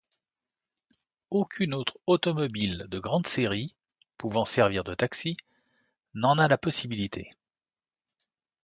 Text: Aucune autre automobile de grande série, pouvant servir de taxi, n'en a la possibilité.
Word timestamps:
Aucune 1.29 1.75
autre 1.75 1.99
automobile 2.07 2.87
de 2.89 2.97
grande 2.97 3.27
série, 3.27 3.75
pouvant 4.17 4.45
servir 4.45 4.83
de 4.83 4.95
taxi, 4.95 5.37
n'en 6.15 6.39
a 6.39 6.47
la 6.47 6.57
possibilité. 6.57 7.29